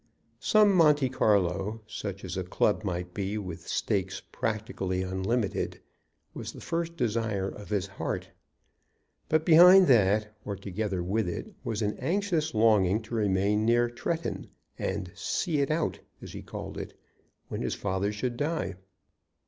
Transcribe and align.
Some 0.39 0.73
Monte 0.75 1.09
Carlo, 1.09 1.81
such 1.85 2.25
as 2.25 2.35
a 2.35 2.43
club 2.43 2.83
might 2.83 3.13
be 3.13 3.37
with 3.37 3.67
stakes 3.67 4.19
practically 4.31 5.03
unlimited, 5.03 5.79
was 6.33 6.51
the 6.53 6.59
first 6.59 6.97
desire 6.97 7.47
of 7.47 7.69
his 7.69 7.85
heart. 7.85 8.27
But 9.29 9.45
behind 9.45 9.85
that, 9.85 10.35
or 10.43 10.55
together 10.55 11.03
with 11.03 11.29
it, 11.29 11.53
was 11.63 11.83
an 11.83 11.99
anxious 11.99 12.55
longing 12.55 13.03
to 13.03 13.13
remain 13.13 13.63
near 13.63 13.89
Tretton 13.91 14.47
and 14.79 15.11
"see 15.13 15.59
it 15.59 15.69
out," 15.69 15.99
as 16.19 16.33
he 16.33 16.41
called 16.41 16.79
it, 16.79 16.97
when 17.49 17.61
his 17.61 17.75
father 17.75 18.11
should 18.11 18.37
die. 18.37 18.73